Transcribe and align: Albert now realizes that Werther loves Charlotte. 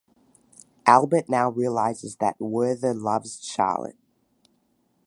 Albert 0.87 1.29
now 1.29 1.51
realizes 1.51 2.15
that 2.15 2.35
Werther 2.39 2.95
loves 2.95 3.39
Charlotte. 3.45 3.99